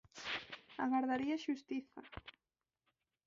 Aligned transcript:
Agardaría 0.83 1.41
xustiza. 1.43 2.01